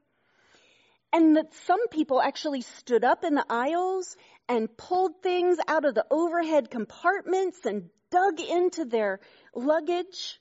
And 1.12 1.38
that 1.38 1.54
some 1.66 1.88
people 1.90 2.22
actually 2.22 2.62
stood 2.62 3.04
up 3.04 3.24
in 3.24 3.36
the 3.36 3.46
aisles 3.50 4.16
and 4.48 4.76
pulled 4.78 5.22
things 5.24 5.58
out 5.68 5.86
of 5.86 5.96
the 5.96 6.06
overhead 6.12 6.70
compartments 6.70 7.66
and 7.66 7.90
dug 8.12 8.40
into 8.40 8.86
their 8.86 9.20
luggage 9.56 10.40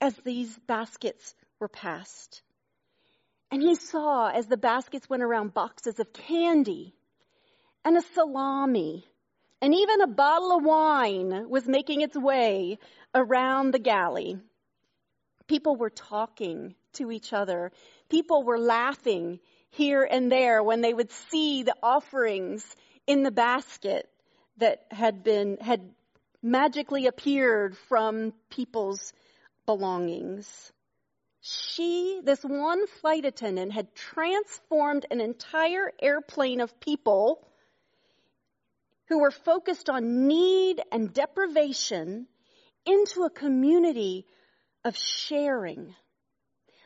as 0.00 0.14
these 0.16 0.58
baskets 0.66 1.34
were 1.58 1.68
passed. 1.68 2.42
And 3.50 3.62
he 3.62 3.74
saw 3.74 4.28
as 4.30 4.46
the 4.46 4.56
baskets 4.56 5.08
went 5.08 5.22
around 5.22 5.54
boxes 5.54 5.98
of 5.98 6.12
candy 6.12 6.94
and 7.84 7.96
a 7.96 8.02
salami 8.02 9.06
And 9.62 9.74
even 9.74 10.00
a 10.00 10.06
bottle 10.06 10.56
of 10.56 10.64
wine 10.64 11.48
was 11.50 11.66
making 11.66 12.00
its 12.00 12.16
way 12.16 12.78
around 13.14 13.72
the 13.72 13.78
galley. 13.78 14.38
People 15.48 15.76
were 15.76 15.90
talking 15.90 16.74
to 16.94 17.10
each 17.10 17.32
other. 17.32 17.72
People 18.08 18.42
were 18.42 18.58
laughing 18.58 19.40
here 19.70 20.02
and 20.02 20.30
there 20.30 20.62
when 20.62 20.80
they 20.80 20.92
would 20.92 21.10
see 21.10 21.62
the 21.62 21.76
offerings 21.82 22.64
in 23.06 23.22
the 23.22 23.30
basket 23.30 24.08
that 24.58 24.84
had 24.90 25.22
been, 25.22 25.58
had 25.60 25.80
magically 26.42 27.06
appeared 27.06 27.76
from 27.88 28.32
people's 28.50 29.12
belongings. 29.66 30.72
She, 31.40 32.20
this 32.22 32.42
one 32.42 32.86
flight 32.86 33.24
attendant, 33.24 33.72
had 33.72 33.94
transformed 33.94 35.06
an 35.10 35.20
entire 35.20 35.90
airplane 36.00 36.60
of 36.60 36.80
people 36.80 37.46
who 39.08 39.20
were 39.20 39.30
focused 39.30 39.88
on 39.88 40.28
need 40.28 40.82
and 40.92 41.12
deprivation 41.12 42.26
into 42.84 43.24
a 43.24 43.30
community 43.30 44.26
of 44.84 44.96
sharing. 44.96 45.94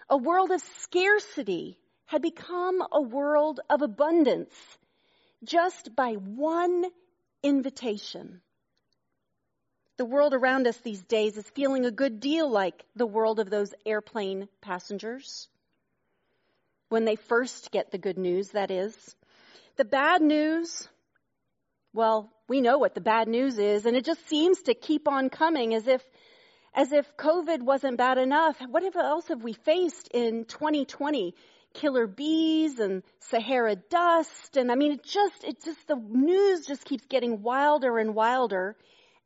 A 0.08 0.16
world 0.16 0.50
of 0.50 0.62
scarcity 0.80 1.78
had 2.14 2.23
become 2.23 2.80
a 2.92 3.02
world 3.02 3.59
of 3.68 3.83
abundance 3.83 4.54
just 5.42 5.97
by 5.97 6.12
one 6.12 6.85
invitation. 7.42 8.40
The 9.97 10.04
world 10.04 10.33
around 10.33 10.68
us 10.68 10.76
these 10.76 11.02
days 11.02 11.37
is 11.37 11.50
feeling 11.56 11.87
a 11.87 11.90
good 11.90 12.21
deal 12.21 12.49
like 12.49 12.85
the 12.94 13.04
world 13.04 13.40
of 13.40 13.50
those 13.50 13.75
airplane 13.85 14.49
passengers. 14.61 15.49
When 16.88 17.04
they 17.04 17.16
first 17.16 17.73
get 17.73 17.90
the 17.90 17.99
good 17.99 18.16
news, 18.16 18.50
that 18.50 18.71
is. 18.71 18.94
The 19.76 19.85
bad 19.85 20.23
news, 20.23 20.88
well, 21.92 22.30
we 22.49 22.61
know 22.61 22.78
what 22.78 22.94
the 22.94 23.00
bad 23.00 23.26
news 23.26 23.59
is, 23.59 23.87
and 23.87 23.97
it 23.97 24.04
just 24.04 24.28
seems 24.28 24.62
to 24.62 24.75
keep 24.75 25.09
on 25.09 25.30
coming 25.30 25.75
as 25.75 25.88
if 25.88 26.00
as 26.76 26.92
if 26.92 27.16
COVID 27.16 27.62
wasn't 27.62 27.99
bad 27.99 28.18
enough. 28.18 28.56
What 28.68 28.85
else 28.97 29.28
have 29.28 29.42
we 29.42 29.52
faced 29.52 30.09
in 30.12 30.44
2020? 30.44 31.35
Killer 31.75 32.07
bees 32.07 32.78
and 32.78 33.02
Sahara 33.21 33.76
dust. 33.76 34.57
And 34.57 34.73
I 34.73 34.75
mean, 34.75 34.93
it 34.93 35.04
just, 35.04 35.45
it 35.45 35.62
just, 35.62 35.87
the 35.87 35.97
news 35.97 36.66
just 36.66 36.85
keeps 36.85 37.04
getting 37.07 37.43
wilder 37.43 37.99
and 37.99 38.14
wilder 38.14 38.76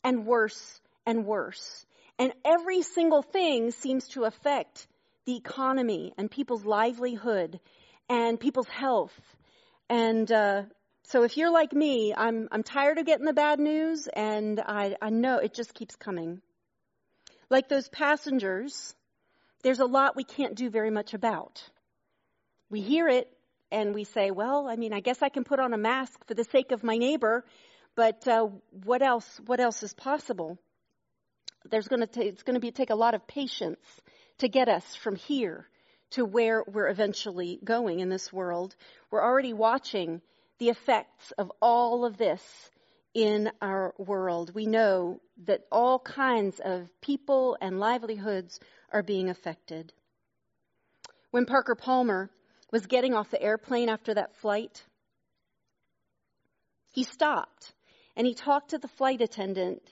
and 0.02 0.26
worse 0.26 0.81
and 1.07 1.25
worse. 1.25 1.87
And 2.19 2.33
every 2.45 2.83
single 2.83 3.23
thing 3.23 3.71
seems 3.71 4.09
to 4.09 4.25
affect 4.25 4.88
the 5.25 5.37
economy 5.37 6.12
and 6.19 6.31
people's 6.31 6.64
livelihood 6.64 7.61
and 8.09 8.40
people's 8.40 8.69
health. 8.69 9.14
And 9.88 10.31
uh, 10.33 10.62
so 11.05 11.23
if 11.23 11.37
you're 11.37 11.50
like 11.50 11.73
me, 11.73 12.14
I'm 12.14 12.49
I'm 12.50 12.62
tired 12.62 12.99
of 12.99 13.07
getting 13.07 13.25
the 13.25 13.33
bad 13.33 13.59
news, 13.61 14.09
and 14.12 14.61
I 14.61 14.97
I 15.00 15.11
know 15.11 15.38
it 15.38 15.55
just 15.55 15.75
keeps 15.75 15.97
coming. 15.97 16.43
Like 17.50 17.69
those 17.69 17.88
passengers, 17.88 18.95
there's 19.62 19.81
a 19.81 19.87
lot 19.87 20.17
we 20.17 20.25
can't 20.25 20.55
do 20.55 20.69
very 20.69 20.90
much 20.90 21.14
about. 21.14 21.62
We 22.70 22.80
hear 22.80 23.08
it 23.08 23.28
and 23.70 23.94
we 23.94 24.04
say, 24.04 24.30
well, 24.30 24.66
I 24.68 24.76
mean, 24.76 24.92
I 24.92 25.00
guess 25.00 25.22
I 25.22 25.28
can 25.28 25.44
put 25.44 25.60
on 25.60 25.72
a 25.72 25.78
mask 25.78 26.26
for 26.26 26.34
the 26.34 26.44
sake 26.44 26.72
of 26.72 26.82
my 26.82 26.96
neighbor, 26.96 27.44
but 27.94 28.26
uh, 28.28 28.48
what 28.84 29.02
else? 29.02 29.40
What 29.46 29.60
else 29.60 29.82
is 29.82 29.92
possible? 29.94 30.58
There's 31.70 31.88
going 31.88 32.06
to 32.06 32.25
it's 32.25 32.42
going 32.42 32.54
to 32.54 32.60
be 32.60 32.70
take 32.70 32.90
a 32.90 32.94
lot 32.94 33.14
of 33.14 33.26
patience 33.26 33.84
to 34.38 34.48
get 34.48 34.68
us 34.68 34.94
from 34.94 35.16
here 35.16 35.68
to 36.10 36.25
where 36.25 36.64
we're 36.66 36.88
eventually 36.88 37.58
going 37.62 38.00
in 38.00 38.08
this 38.08 38.32
world. 38.32 38.75
We're 39.10 39.22
already 39.22 39.52
watching 39.52 40.22
the 40.58 40.70
effects 40.70 41.32
of 41.37 41.52
all 41.60 42.04
of 42.04 42.16
this 42.16 42.42
in 43.14 43.50
our 43.60 43.94
world. 43.98 44.54
We 44.54 44.66
know 44.66 45.20
that 45.46 45.64
all 45.70 45.98
kinds 45.98 46.60
of 46.64 46.88
people 47.00 47.56
and 47.60 47.80
livelihoods 47.80 48.60
are 48.92 49.02
being 49.02 49.28
affected. 49.28 49.92
When 51.30 51.44
Parker 51.44 51.75
Palmer 51.75 52.30
was 52.70 52.87
getting 52.87 53.14
off 53.14 53.30
the 53.30 53.42
airplane 53.42 53.88
after 53.88 54.14
that 54.14 54.37
flight, 54.37 54.82
he 56.90 57.04
stopped 57.04 57.72
and 58.16 58.26
he 58.26 58.34
talked 58.34 58.70
to 58.70 58.78
the 58.78 58.88
flight 58.88 59.20
attendant 59.20 59.82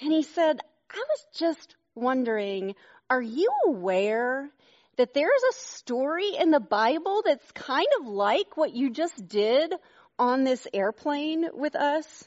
and 0.00 0.12
he 0.12 0.22
said, 0.22 0.60
I 0.90 0.98
was 0.98 1.26
just 1.34 1.74
wondering, 1.94 2.74
are 3.10 3.22
you 3.22 3.48
aware 3.66 4.50
that 4.96 5.14
there's 5.14 5.42
a 5.50 5.54
story 5.54 6.34
in 6.38 6.50
the 6.50 6.60
Bible 6.60 7.22
that's 7.24 7.50
kind 7.52 7.86
of 8.00 8.06
like 8.06 8.56
what 8.56 8.74
you 8.74 8.90
just 8.90 9.28
did 9.28 9.72
on 10.18 10.44
this 10.44 10.66
airplane 10.72 11.48
with 11.52 11.74
us? 11.76 12.24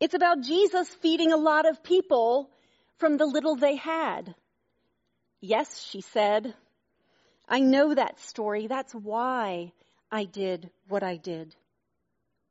It's 0.00 0.14
about 0.14 0.42
Jesus 0.42 0.88
feeding 0.88 1.32
a 1.32 1.36
lot 1.36 1.68
of 1.68 1.82
people 1.82 2.50
from 2.98 3.16
the 3.16 3.26
little 3.26 3.56
they 3.56 3.76
had. 3.76 4.34
Yes, 5.40 5.80
she 5.80 6.00
said. 6.00 6.54
I 7.48 7.60
know 7.60 7.94
that 7.94 8.20
story. 8.20 8.66
That's 8.66 8.94
why 8.94 9.72
I 10.10 10.24
did 10.24 10.70
what 10.88 11.02
I 11.02 11.16
did. 11.16 11.54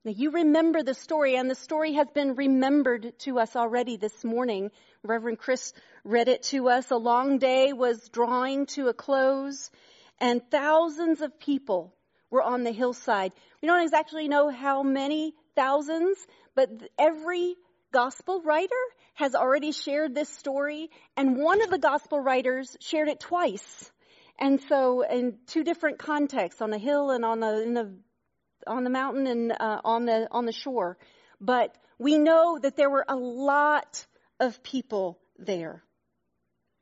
Now 0.06 0.12
you 0.12 0.32
remember 0.32 0.84
the 0.84 0.94
story, 0.94 1.36
and 1.38 1.50
the 1.50 1.56
story 1.56 1.94
has 1.94 2.08
been 2.14 2.36
remembered 2.36 3.18
to 3.20 3.40
us 3.40 3.56
already 3.56 3.96
this 3.96 4.24
morning. 4.24 4.70
Reverend 5.02 5.40
Chris 5.40 5.74
read 6.04 6.28
it 6.28 6.44
to 6.44 6.70
us. 6.70 6.92
A 6.92 6.98
long 6.98 7.38
day 7.38 7.72
was 7.72 8.10
drawing 8.10 8.66
to 8.68 8.90
a 8.90 8.94
close, 8.94 9.72
and 10.20 10.42
thousands 10.52 11.22
of 11.22 11.40
people 11.40 11.96
were 12.30 12.44
on 12.44 12.64
the 12.64 12.72
hillside. 12.72 13.32
We 13.62 13.68
don't 13.68 13.84
exactly 13.84 14.28
know 14.28 14.50
how 14.50 14.84
many 14.84 15.36
thousands, 15.56 16.18
but 16.54 16.70
every 17.00 17.56
gospel 17.94 18.42
writer 18.42 18.76
has 19.14 19.36
already 19.36 19.72
shared 19.72 20.14
this 20.14 20.30
story, 20.30 20.90
and 21.16 21.38
one 21.38 21.62
of 21.62 21.70
the 21.70 21.78
gospel 21.78 22.20
writers 22.20 22.76
shared 22.82 23.08
it 23.08 23.22
twice. 23.22 23.92
And 24.40 24.60
so, 24.68 25.02
in 25.02 25.38
two 25.48 25.63
different 25.63 26.00
contexts, 26.00 26.62
on 26.62 26.70
the 26.70 26.78
hill 26.78 27.12
and 27.12 27.24
on 27.24 27.40
the 27.40 27.48
the 27.74 28.72
on 28.72 28.84
the 28.84 28.90
mountain 28.90 29.28
and 29.28 29.52
uh, 29.52 29.82
on 29.84 30.06
the 30.06 30.28
on 30.32 30.46
the 30.46 30.52
shore, 30.52 30.98
but 31.40 31.75
we 32.00 32.18
know 32.18 32.58
that 32.60 32.75
there 32.75 32.90
were 32.90 33.06
a 33.08 33.16
lot 33.16 34.06
of 34.40 34.63
people 34.63 35.20
there. 35.38 35.84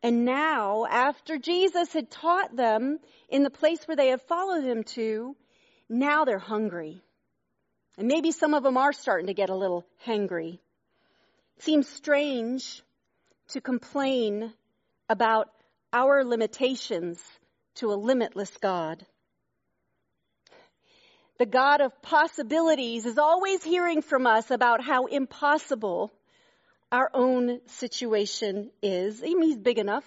And 0.03 0.25
now, 0.25 0.85
after 0.89 1.37
Jesus 1.37 1.93
had 1.93 2.09
taught 2.09 2.55
them 2.55 2.99
in 3.29 3.43
the 3.43 3.51
place 3.51 3.87
where 3.87 3.97
they 3.97 4.07
had 4.07 4.21
followed 4.21 4.63
him 4.63 4.83
to, 4.95 5.35
now 5.89 6.25
they're 6.25 6.39
hungry. 6.39 7.01
And 7.97 8.07
maybe 8.07 8.31
some 8.31 8.53
of 8.55 8.63
them 8.63 8.77
are 8.77 8.93
starting 8.93 9.27
to 9.27 9.33
get 9.33 9.49
a 9.49 9.55
little 9.55 9.85
hangry. 10.05 10.59
It 11.57 11.63
seems 11.63 11.87
strange 11.87 12.81
to 13.49 13.61
complain 13.61 14.53
about 15.07 15.49
our 15.93 16.23
limitations 16.23 17.21
to 17.81 17.91
a 17.91 17.95
limitless 17.95 18.51
God. 18.61 19.05
The 21.39 21.47
God 21.47 21.81
of 21.81 21.99
possibilities 22.03 23.07
is 23.07 23.17
always 23.17 23.63
hearing 23.63 24.03
from 24.03 24.27
us 24.27 24.51
about 24.51 24.83
how 24.83 25.07
impossible 25.07 26.11
our 26.91 27.09
own 27.11 27.59
situation 27.65 28.69
is. 28.83 29.23
I 29.23 29.33
mean, 29.33 29.41
he's 29.41 29.57
big 29.57 29.79
enough 29.79 30.05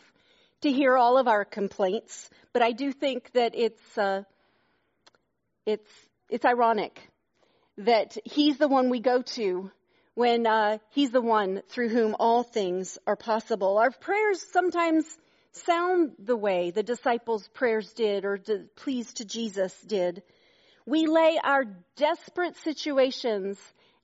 to 0.60 0.70
hear 0.70 0.96
all 0.96 1.18
of 1.18 1.26
our 1.26 1.44
complaints, 1.44 2.30
but 2.52 2.62
I 2.62 2.70
do 2.70 2.92
think 2.92 3.32
that 3.32 3.56
it's 3.56 3.98
uh, 3.98 4.22
it's 5.66 5.90
it's 6.30 6.44
ironic 6.44 7.00
that 7.78 8.16
he's 8.24 8.58
the 8.58 8.68
one 8.68 8.88
we 8.88 9.00
go 9.00 9.22
to 9.22 9.72
when 10.14 10.46
uh, 10.46 10.78
he's 10.90 11.10
the 11.10 11.20
one 11.20 11.62
through 11.70 11.88
whom 11.88 12.14
all 12.20 12.44
things 12.44 12.98
are 13.04 13.16
possible. 13.16 13.78
Our 13.78 13.90
prayers 13.90 14.40
sometimes 14.52 15.04
sound 15.56 16.12
the 16.18 16.36
way 16.36 16.70
the 16.70 16.82
disciples' 16.82 17.48
prayers 17.48 17.92
did, 17.92 18.24
or 18.24 18.38
pleas 18.76 19.12
to 19.14 19.24
Jesus 19.24 19.78
did. 19.82 20.22
We 20.86 21.06
lay 21.06 21.38
our 21.42 21.64
desperate 21.96 22.56
situations 22.58 23.58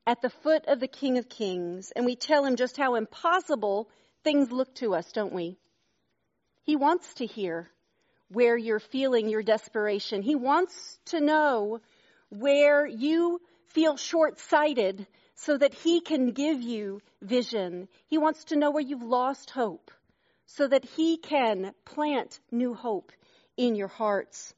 at 0.07 0.23
the 0.23 0.31
foot 0.31 0.65
of 0.67 0.81
the 0.81 0.89
King 0.89 1.19
of 1.19 1.29
Kings 1.29 1.93
and 1.95 2.07
we 2.07 2.17
tell 2.17 2.45
him 2.45 2.57
just 2.57 2.77
how 2.77 2.95
impossible 2.95 3.91
things 4.25 4.51
look 4.51 4.75
to 4.77 4.95
us, 4.95 5.13
don't 5.13 5.33
we? 5.33 5.59
He 6.63 6.77
wants 6.77 7.15
to 7.15 7.27
hear 7.27 7.71
where 8.29 8.57
you're 8.57 8.81
feeling 8.81 9.29
your 9.29 9.43
desperation. 9.43 10.23
He 10.23 10.37
wants 10.37 10.99
to 11.07 11.21
know 11.21 11.81
where 12.31 12.87
you 12.87 13.41
feel 13.69 13.97
short 13.97 14.39
sighted 14.39 15.07
so 15.35 15.59
that 15.59 15.75
he 15.75 16.01
can 16.01 16.31
give 16.31 16.63
you 16.63 17.03
vision. 17.21 17.89
He 18.07 18.19
wants 18.19 18.45
to 18.45 18.57
know 18.57 18.71
where 18.71 18.83
you've 18.83 19.03
lost 19.03 19.51
hope 19.51 19.91
so 20.57 20.67
that 20.67 20.85
he 20.85 21.17
can 21.17 21.73
plant 21.85 22.41
new 22.51 22.75
hope 22.75 23.13
in 23.57 23.77
your 23.77 23.89
hearts. 23.89 24.53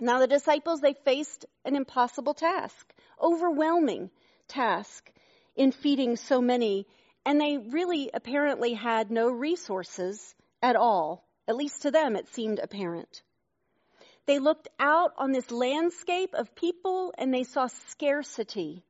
Now 0.00 0.18
the 0.18 0.26
disciples, 0.26 0.80
they 0.80 0.94
faced 1.04 1.44
an 1.64 1.76
impossible 1.76 2.34
task, 2.34 2.92
overwhelming 3.20 4.10
task 4.48 5.10
in 5.56 5.72
feeding 5.72 6.16
so 6.16 6.40
many, 6.40 6.86
and 7.26 7.40
they 7.40 7.58
really 7.58 8.10
apparently 8.14 8.72
had 8.72 9.10
no 9.10 9.28
resources 9.28 10.34
at 10.62 10.74
all. 10.74 11.28
At 11.46 11.56
least 11.56 11.82
to 11.82 11.90
them 11.90 12.16
it 12.16 12.28
seemed 12.28 12.58
apparent. 12.58 13.22
They 14.26 14.38
looked 14.38 14.68
out 14.80 15.12
on 15.18 15.32
this 15.32 15.50
landscape 15.50 16.32
of 16.32 16.54
people 16.54 17.12
and 17.18 17.32
they 17.32 17.44
saw 17.44 17.66
scarcity. 17.90 18.82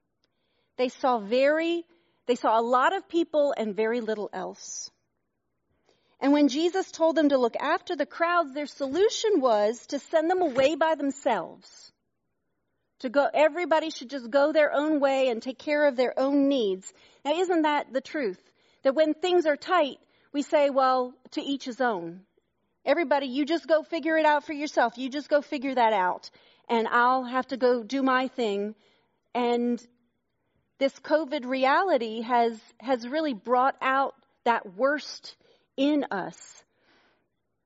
They 0.77 0.89
saw 0.91 1.19
very, 1.19 1.85
They 2.27 2.37
saw 2.37 2.59
a 2.59 2.63
lot 2.63 2.95
of 2.97 3.09
people 3.09 3.53
and 3.57 3.75
very 3.75 4.01
little 4.01 4.31
else. 4.33 4.91
And 6.25 6.33
when 6.33 6.49
Jesus 6.49 6.91
told 6.91 7.17
them 7.17 7.29
to 7.29 7.37
look 7.37 7.55
after 7.55 7.97
the 7.97 8.07
crowds, 8.07 8.55
their 8.55 8.65
solution 8.65 9.43
was 9.43 9.89
to 9.89 9.99
send 9.99 10.31
them 10.31 10.41
away 10.41 10.75
by 10.75 10.95
themselves. 10.95 11.93
To 13.01 13.11
go, 13.11 13.29
everybody 13.35 13.91
should 13.91 14.09
just 14.09 14.31
go 14.31 14.51
their 14.51 14.73
own 14.73 15.01
way 15.01 15.29
and 15.29 15.43
take 15.43 15.59
care 15.59 15.85
of 15.85 15.97
their 15.97 16.19
own 16.19 16.49
needs. 16.49 16.91
Now 17.27 17.39
isn't 17.39 17.61
that 17.61 17.93
the 17.93 18.01
truth? 18.01 18.41
That 18.85 18.95
when 18.95 19.13
things 19.13 19.45
are 19.45 19.59
tight, 19.59 19.99
we 20.33 20.41
say, 20.41 20.71
well, 20.71 21.13
to 21.33 21.43
each 21.43 21.67
his 21.67 21.83
own. 21.83 22.21
Everybody, 22.87 23.27
you 23.27 23.45
just 23.45 23.67
go 23.67 23.83
figure 23.83 24.17
it 24.17 24.25
out 24.25 24.47
for 24.47 24.55
yourself. 24.55 24.97
You 24.97 25.11
just 25.11 25.29
go 25.29 25.43
figure 25.43 25.75
that 25.75 25.93
out. 25.93 26.31
And 26.71 26.89
I'll 26.89 27.25
have 27.25 27.49
to 27.49 27.59
go 27.59 27.83
do 27.83 28.03
my 28.03 28.29
thing. 28.29 28.75
And 29.35 29.79
this 30.79 30.99
COVID 31.01 31.45
reality 31.45 32.23
has, 32.23 32.59
has 32.81 33.07
really 33.07 33.35
brought 33.35 33.77
out 33.83 34.15
that 34.47 34.75
worst 34.75 35.37
in 35.77 36.05
us. 36.11 36.65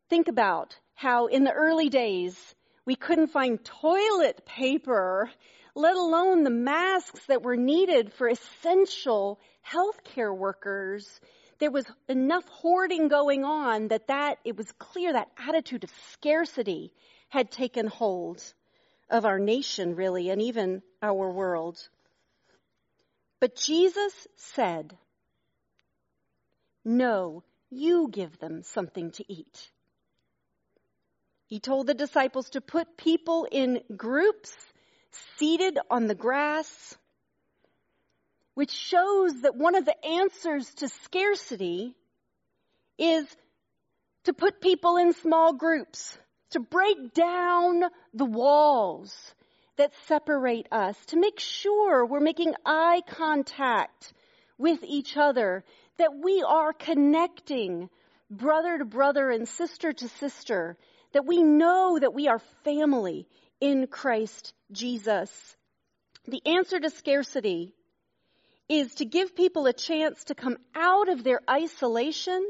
Think 0.09 0.29
about 0.29 0.79
how 0.95 1.27
in 1.27 1.45
the 1.45 1.53
early 1.53 1.89
days 1.89 2.37
we 2.85 2.97
couldn't 2.97 3.29
find 3.29 3.63
toilet 3.65 4.45
paper, 4.47 5.31
let 5.75 5.95
alone 5.95 6.45
the 6.45 6.51
masks 6.51 7.27
that 7.27 7.43
were 7.43 7.57
needed 7.57 8.13
for 8.15 8.29
essential 8.29 9.39
healthcare 9.71 10.35
workers. 10.35 11.21
There 11.59 11.71
was 11.71 11.87
enough 12.09 12.49
hoarding 12.49 13.09
going 13.09 13.45
on 13.45 13.89
that 13.89 14.07
that, 14.09 14.39
it 14.45 14.57
was 14.57 14.73
clear 14.79 15.13
that 15.13 15.31
attitude 15.37 15.85
of 15.85 15.91
scarcity 16.13 16.93
had 17.29 17.51
taken 17.51 17.87
hold 17.87 18.43
of 19.11 19.25
our 19.25 19.39
nation 19.39 19.95
really 19.95 20.31
and 20.31 20.41
even 20.41 20.83
our 21.03 21.31
world. 21.31 21.79
But 23.41 23.55
Jesus 23.55 24.27
said, 24.37 24.97
no, 26.85 27.43
you 27.71 28.09
give 28.11 28.39
them 28.39 28.63
something 28.63 29.11
to 29.13 29.25
eat. 29.33 29.71
He 31.47 31.61
told 31.61 31.87
the 31.87 31.95
disciples 31.95 32.51
to 32.51 32.61
put 32.61 32.97
people 32.97 33.47
in 33.51 33.81
groups 33.97 34.55
seated 35.37 35.79
on 35.91 36.07
the 36.07 36.15
grass, 36.15 36.97
which 38.55 38.71
shows 38.71 39.43
that 39.43 39.57
one 39.57 39.75
of 39.75 39.85
the 39.85 40.05
answers 40.05 40.73
to 40.75 40.89
scarcity 40.89 41.95
is 42.99 43.27
to 44.25 44.33
put 44.33 44.61
people 44.61 44.97
in 44.97 45.13
small 45.15 45.55
groups, 45.55 46.19
to 46.51 46.61
break 46.61 47.15
down 47.15 47.85
the 48.13 48.27
walls 48.27 49.35
that 49.77 49.93
separate 50.07 50.67
us, 50.71 50.97
to 51.07 51.17
make 51.19 51.39
sure 51.39 52.05
we're 52.05 52.21
making 52.21 52.53
eye 52.67 53.01
contact 53.07 54.13
with 54.59 54.83
each 54.83 55.17
other 55.17 55.65
that 55.99 56.15
we 56.15 56.43
are 56.47 56.73
connecting 56.73 57.91
brother 58.31 58.79
to 58.79 58.85
brother 58.85 59.31
and 59.31 59.49
sister 59.49 59.93
to 59.93 60.09
sister, 60.09 60.77
that 61.13 61.27
we 61.27 61.43
know 61.43 61.99
that 61.99 62.15
we 62.15 62.29
are 62.29 62.41
family 62.65 63.27
in 63.61 63.87
Christ 63.87 64.55
Jesus. 64.73 65.31
The 66.27 66.43
answer 66.47 66.79
to 66.79 66.91
scarcity 66.91 67.75
is 68.69 68.95
to 68.97 69.05
give 69.05 69.35
people 69.35 69.67
a 69.67 69.73
chance 69.73 70.25
to 70.25 70.35
come 70.35 70.59
out 70.75 71.09
of 71.09 71.25
their 71.25 71.41
isolation 71.49 72.45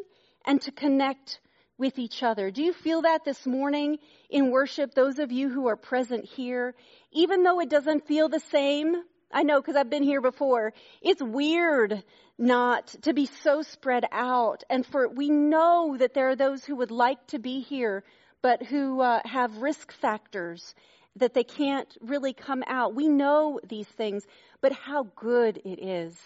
and 0.45 0.61
to 0.63 0.73
connect 0.73 1.41
with 1.79 1.99
each 1.99 2.25
other. 2.25 2.51
Do 2.51 2.63
you 2.63 2.73
feel 2.73 3.03
that 3.03 3.25
this 3.25 3.47
morning 3.47 3.99
in 4.29 4.51
worship, 4.51 4.95
those 4.95 5.21
of 5.21 5.31
you 5.31 5.49
who 5.49 5.69
are 5.69 5.77
present 5.77 6.25
here? 6.25 6.75
Even 7.13 7.45
though 7.45 7.61
it 7.61 7.71
doesn't 7.71 8.09
feel 8.09 8.29
the 8.29 8.41
same, 8.41 8.97
I 9.31 9.43
know 9.43 9.61
because 9.61 9.77
I've 9.77 9.91
been 9.91 10.03
here 10.03 10.21
before. 10.21 10.73
It's 11.03 11.23
weird 11.23 12.03
not 12.39 12.87
to 13.03 13.13
be 13.13 13.27
so 13.27 13.63
spread 13.63 14.05
out. 14.11 14.65
And 14.71 14.87
for, 14.87 15.09
we 15.09 15.29
know 15.29 15.97
that 15.99 16.15
there 16.15 16.31
are 16.31 16.37
those 16.37 16.65
who 16.65 16.77
would 16.77 16.91
like 16.91 17.27
to 17.29 17.39
be 17.39 17.61
here, 17.61 18.05
but 18.43 18.63
who 18.63 19.01
uh, 19.01 19.21
have 19.25 19.59
risk 19.59 19.93
factors 19.93 20.75
that 21.17 21.35
they 21.35 21.45
can't 21.45 21.95
really 22.01 22.33
come 22.33 22.63
out. 22.67 22.95
We 22.95 23.09
know 23.09 23.61
these 23.69 23.89
things, 23.89 24.25
but 24.61 24.73
how 24.73 25.09
good 25.17 25.61
it 25.65 25.83
is 25.83 26.17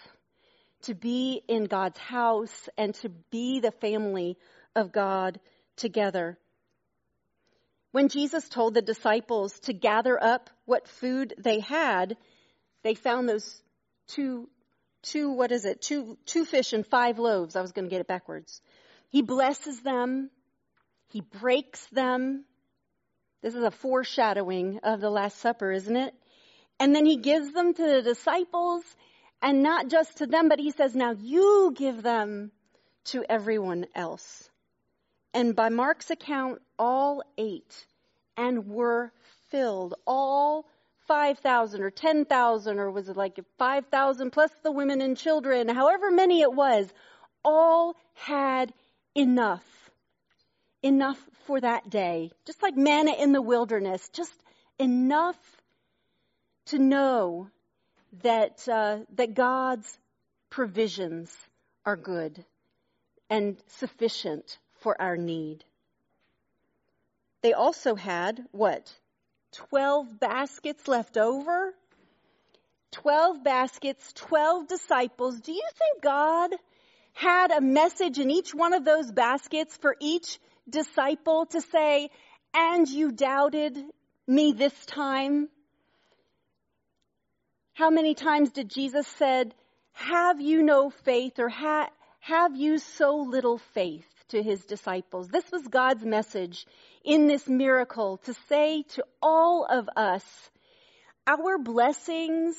to 0.83 0.93
be 0.93 1.41
in 1.47 1.65
God's 1.65 1.97
house 1.97 2.69
and 2.77 2.93
to 2.95 3.09
be 3.09 3.59
the 3.59 3.71
family 3.71 4.37
of 4.75 4.91
God 4.91 5.39
together. 5.75 6.37
When 7.91 8.09
Jesus 8.09 8.49
told 8.49 8.73
the 8.73 8.81
disciples 8.81 9.59
to 9.61 9.73
gather 9.73 10.21
up 10.21 10.49
what 10.65 10.87
food 10.87 11.33
they 11.37 11.59
had, 11.59 12.17
they 12.83 12.95
found 12.95 13.27
those 13.27 13.61
two, 14.07 14.49
two, 15.01 15.31
what 15.31 15.51
is 15.51 15.65
it? 15.65 15.81
Two, 15.81 16.17
two 16.25 16.45
fish 16.45 16.73
and 16.73 16.85
five 16.85 17.19
loaves. 17.19 17.55
I 17.55 17.61
was 17.61 17.71
going 17.71 17.85
to 17.85 17.89
get 17.89 18.01
it 18.01 18.07
backwards. 18.07 18.61
He 19.09 19.21
blesses 19.21 19.81
them. 19.81 20.29
He 21.09 21.21
breaks 21.21 21.85
them. 21.87 22.45
This 23.41 23.55
is 23.55 23.63
a 23.63 23.71
foreshadowing 23.71 24.79
of 24.83 25.01
the 25.01 25.09
Last 25.09 25.39
Supper, 25.39 25.71
isn't 25.71 25.95
it? 25.95 26.13
And 26.79 26.95
then 26.95 27.05
he 27.05 27.17
gives 27.17 27.51
them 27.51 27.73
to 27.73 27.83
the 27.83 28.01
disciples 28.01 28.83
and 29.41 29.61
not 29.61 29.89
just 29.89 30.17
to 30.17 30.25
them, 30.25 30.49
but 30.49 30.59
he 30.59 30.71
says, 30.71 30.95
now 30.95 31.11
you 31.11 31.73
give 31.75 32.01
them 32.01 32.51
to 33.05 33.25
everyone 33.27 33.85
else. 33.93 34.49
And 35.33 35.55
by 35.55 35.69
Mark's 35.69 36.09
account, 36.09 36.61
all 36.79 37.21
ate 37.37 37.85
and 38.37 38.67
were 38.67 39.11
filled. 39.49 39.95
All 40.07 40.65
5,000 41.07 41.81
or 41.81 41.89
10,000 41.91 42.79
or 42.79 42.91
was 42.91 43.09
it 43.09 43.17
like 43.17 43.39
5,000 43.57 44.31
plus 44.31 44.51
the 44.63 44.71
women 44.71 45.01
and 45.01 45.17
children, 45.17 45.67
however 45.67 46.11
many 46.11 46.41
it 46.41 46.53
was, 46.53 46.91
all 47.43 47.95
had 48.13 48.73
enough. 49.15 49.65
Enough 50.81 51.19
for 51.45 51.61
that 51.61 51.89
day. 51.89 52.31
Just 52.45 52.61
like 52.61 52.75
manna 52.75 53.13
in 53.13 53.31
the 53.31 53.41
wilderness. 53.41 54.09
Just 54.09 54.33
enough 54.79 55.37
to 56.67 56.79
know 56.79 57.49
that, 58.21 58.67
uh, 58.67 58.99
that 59.15 59.33
God's 59.33 59.97
provisions 60.49 61.35
are 61.85 61.95
good 61.95 62.43
and 63.29 63.57
sufficient 63.67 64.57
for 64.81 65.01
our 65.01 65.17
need. 65.17 65.63
They 67.41 67.53
also 67.53 67.95
had 67.95 68.45
what? 68.51 68.93
12 69.53 70.19
baskets 70.19 70.87
left 70.87 71.17
over? 71.17 71.73
12 72.91 73.43
baskets, 73.43 74.13
12 74.13 74.67
disciples. 74.67 75.39
Do 75.39 75.51
you 75.51 75.67
think 75.77 76.03
God 76.03 76.51
had 77.13 77.51
a 77.51 77.61
message 77.61 78.19
in 78.19 78.29
each 78.29 78.53
one 78.53 78.73
of 78.73 78.85
those 78.85 79.11
baskets 79.11 79.75
for 79.77 79.95
each 79.99 80.39
disciple 80.69 81.45
to 81.47 81.61
say, 81.61 82.09
and 82.53 82.87
you 82.87 83.11
doubted 83.11 83.77
me 84.27 84.53
this 84.53 84.85
time? 84.85 85.49
How 87.73 87.89
many 87.89 88.13
times 88.13 88.51
did 88.51 88.69
Jesus 88.69 89.07
said, 89.07 89.55
have 89.93 90.39
you 90.39 90.61
no 90.61 90.89
faith 90.89 91.39
or 91.39 91.49
ha- 91.49 91.89
have 92.19 92.55
you 92.55 92.77
so 92.77 93.15
little 93.15 93.57
faith 93.73 94.12
to 94.29 94.41
his 94.41 94.65
disciples? 94.65 95.27
This 95.27 95.49
was 95.51 95.67
God's 95.67 96.05
message 96.05 96.65
in 97.03 97.27
this 97.27 97.47
miracle 97.47 98.17
to 98.25 98.33
say 98.47 98.83
to 98.95 99.05
all 99.21 99.65
of 99.65 99.89
us, 99.95 100.23
our 101.25 101.57
blessings 101.57 102.55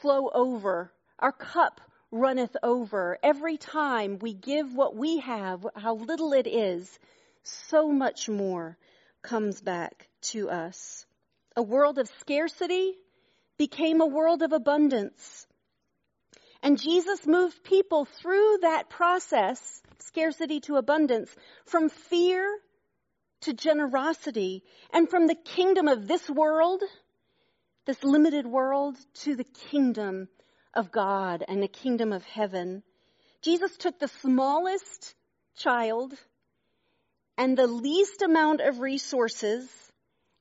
flow 0.00 0.30
over. 0.32 0.92
Our 1.18 1.32
cup 1.32 1.80
runneth 2.10 2.56
over. 2.62 3.18
Every 3.22 3.56
time 3.56 4.18
we 4.20 4.34
give 4.34 4.74
what 4.74 4.96
we 4.96 5.18
have, 5.18 5.66
how 5.76 5.94
little 5.94 6.32
it 6.32 6.46
is, 6.46 6.98
so 7.42 7.88
much 7.88 8.28
more 8.28 8.76
comes 9.22 9.60
back 9.60 10.08
to 10.22 10.50
us. 10.50 11.06
A 11.56 11.62
world 11.62 11.98
of 11.98 12.08
scarcity 12.20 12.94
became 13.58 14.00
a 14.00 14.06
world 14.06 14.42
of 14.42 14.52
abundance. 14.52 15.39
And 16.62 16.78
Jesus 16.78 17.26
moved 17.26 17.64
people 17.64 18.04
through 18.04 18.58
that 18.62 18.90
process, 18.90 19.82
scarcity 19.98 20.60
to 20.60 20.76
abundance, 20.76 21.34
from 21.64 21.88
fear 21.88 22.58
to 23.42 23.54
generosity, 23.54 24.62
and 24.92 25.08
from 25.08 25.26
the 25.26 25.34
kingdom 25.34 25.88
of 25.88 26.06
this 26.06 26.28
world, 26.28 26.82
this 27.86 28.04
limited 28.04 28.46
world, 28.46 28.96
to 29.14 29.34
the 29.34 29.46
kingdom 29.70 30.28
of 30.74 30.92
God 30.92 31.42
and 31.48 31.62
the 31.62 31.68
kingdom 31.68 32.12
of 32.12 32.24
heaven. 32.24 32.82
Jesus 33.42 33.76
took 33.78 33.98
the 33.98 34.08
smallest 34.08 35.14
child 35.56 36.12
and 37.38 37.56
the 37.56 37.66
least 37.66 38.20
amount 38.20 38.60
of 38.60 38.80
resources 38.80 39.66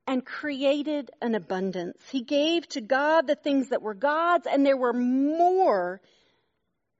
and 0.09 0.25
created 0.25 1.11
an 1.21 1.35
abundance. 1.35 2.01
He 2.09 2.23
gave 2.23 2.67
to 2.69 2.81
God 2.81 3.27
the 3.27 3.35
things 3.35 3.69
that 3.69 3.83
were 3.83 3.93
God's, 3.93 4.47
and 4.47 4.65
there 4.65 4.75
were 4.75 4.91
more 4.91 6.01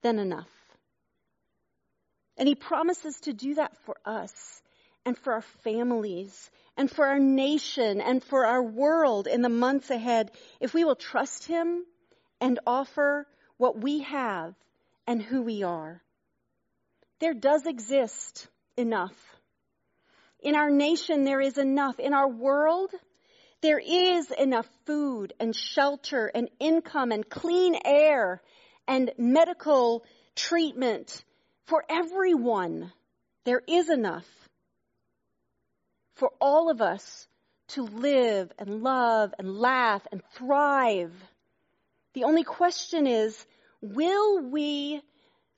than 0.02 0.20
enough. 0.20 0.48
And 2.36 2.46
He 2.46 2.54
promises 2.54 3.16
to 3.22 3.32
do 3.32 3.56
that 3.56 3.76
for 3.78 3.96
us 4.06 4.62
and 5.04 5.18
for 5.18 5.32
our 5.32 5.42
families 5.64 6.52
and 6.76 6.88
for 6.88 7.04
our 7.04 7.18
nation 7.18 8.00
and 8.00 8.22
for 8.22 8.46
our 8.46 8.62
world 8.62 9.26
in 9.26 9.42
the 9.42 9.48
months 9.48 9.90
ahead 9.90 10.30
if 10.60 10.72
we 10.72 10.84
will 10.84 10.94
trust 10.94 11.48
Him 11.48 11.84
and 12.40 12.60
offer 12.64 13.26
what 13.56 13.76
we 13.76 14.02
have 14.02 14.54
and 15.08 15.20
who 15.20 15.42
we 15.42 15.64
are. 15.64 16.00
There 17.18 17.34
does 17.34 17.66
exist 17.66 18.46
enough. 18.76 19.39
In 20.42 20.54
our 20.54 20.70
nation, 20.70 21.24
there 21.24 21.40
is 21.40 21.58
enough. 21.58 21.98
In 21.98 22.14
our 22.14 22.28
world, 22.28 22.90
there 23.60 23.78
is 23.78 24.30
enough 24.30 24.68
food 24.86 25.34
and 25.38 25.54
shelter 25.54 26.30
and 26.34 26.48
income 26.58 27.12
and 27.12 27.28
clean 27.28 27.76
air 27.84 28.40
and 28.88 29.12
medical 29.18 30.04
treatment 30.34 31.22
for 31.66 31.84
everyone. 31.88 32.92
There 33.44 33.62
is 33.66 33.90
enough 33.90 34.26
for 36.14 36.30
all 36.40 36.70
of 36.70 36.80
us 36.80 37.28
to 37.68 37.82
live 37.82 38.50
and 38.58 38.82
love 38.82 39.32
and 39.38 39.56
laugh 39.56 40.06
and 40.10 40.22
thrive. 40.34 41.12
The 42.14 42.24
only 42.24 42.44
question 42.44 43.06
is, 43.06 43.46
will 43.80 44.40
we 44.40 45.02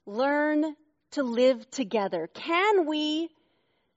learn 0.07 0.77
to 1.12 1.23
live 1.23 1.71
together? 1.71 2.29
Can 2.35 2.87
we 2.87 3.31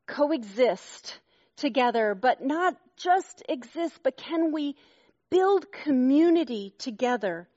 coexist 0.08 1.20
together, 1.58 2.16
but 2.16 2.44
not 2.44 2.76
just 2.98 3.44
exist, 3.48 4.00
but 4.04 4.18
can 4.18 4.52
we 4.52 4.76
build 5.30 5.72
community 5.72 6.74
together 6.78 7.48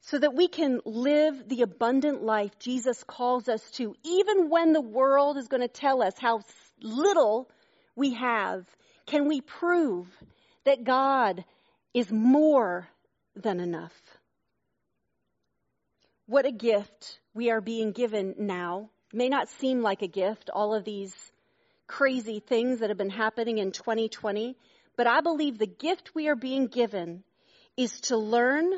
so 0.00 0.18
that 0.18 0.34
we 0.34 0.46
can 0.48 0.80
live 0.84 1.48
the 1.48 1.62
abundant 1.62 2.22
life 2.22 2.58
Jesus 2.58 3.02
calls 3.04 3.48
us 3.48 3.70
to, 3.72 3.94
even 4.04 4.50
when 4.50 4.72
the 4.72 4.80
world 4.80 5.36
is 5.36 5.48
going 5.48 5.62
to 5.62 5.68
tell 5.68 6.02
us 6.02 6.14
how 6.18 6.42
little 6.80 7.50
we 7.94 8.14
have? 8.14 8.64
Can 9.06 9.28
we 9.28 9.40
prove 9.40 10.08
that 10.64 10.84
God 10.84 11.44
is 11.94 12.10
more 12.10 12.88
than 13.34 13.60
enough? 13.60 13.94
What 16.26 16.46
a 16.46 16.52
gift 16.52 17.20
we 17.34 17.50
are 17.50 17.60
being 17.60 17.92
given 17.92 18.34
now. 18.38 18.90
May 19.12 19.28
not 19.28 19.48
seem 19.48 19.82
like 19.82 20.02
a 20.02 20.08
gift, 20.08 20.50
all 20.52 20.74
of 20.74 20.84
these 20.84 21.14
crazy 21.86 22.40
things 22.40 22.80
that 22.80 22.90
have 22.90 22.98
been 22.98 23.10
happening 23.10 23.58
in 23.58 23.72
2020, 23.72 24.56
but 24.96 25.06
I 25.06 25.20
believe 25.20 25.58
the 25.58 25.66
gift 25.66 26.14
we 26.14 26.28
are 26.28 26.36
being 26.36 26.66
given 26.66 27.22
is 27.76 28.00
to 28.02 28.16
learn 28.16 28.70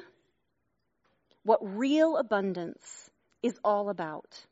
what 1.44 1.60
real 1.62 2.16
abundance 2.16 3.10
is 3.42 3.58
all 3.64 3.90
about. 3.90 4.46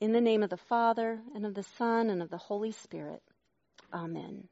In 0.00 0.12
the 0.12 0.20
name 0.20 0.42
of 0.42 0.50
the 0.50 0.56
Father, 0.56 1.20
and 1.34 1.44
of 1.44 1.54
the 1.54 1.66
Son, 1.76 2.08
and 2.08 2.22
of 2.22 2.30
the 2.30 2.38
Holy 2.38 2.72
Spirit. 2.72 3.22
Amen. 3.92 4.48